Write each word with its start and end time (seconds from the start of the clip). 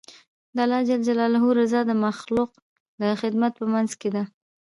د 0.55 0.57
الله 0.65 1.43
رضا 1.59 1.79
د 1.85 1.91
مخلوق 2.05 2.49
د 3.01 3.03
خدمت 3.21 3.51
په 3.59 3.65
منځ 3.73 3.89
کې 3.99 4.09
ده. 4.15 4.23